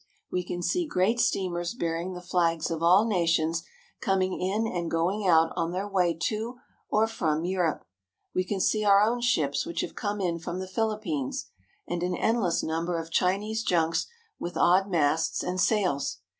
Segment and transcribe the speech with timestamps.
[0.31, 3.61] We can see great steamers bearing the flags of all nations
[4.01, 6.57] coming in and going out on their way to
[6.89, 7.85] or from Europe.
[8.33, 11.51] We can see our own ships which have come in from the Philippines,
[11.87, 14.07] and an endless number of Chi nese junks
[14.39, 16.17] with odd masts and sails.